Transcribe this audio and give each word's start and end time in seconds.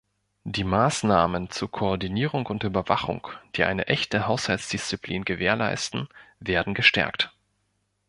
Die 0.45 0.63
Maßnahmen 0.63 1.51
zur 1.51 1.69
Koordinierung 1.69 2.47
und 2.47 2.63
Überwachung, 2.63 3.27
die 3.55 3.65
eine 3.65 3.85
echte 3.85 4.25
Haushaltsdisziplin 4.25 5.25
gewährleisten, 5.25 6.07
werden 6.39 6.73
gestärkt. 6.73 7.31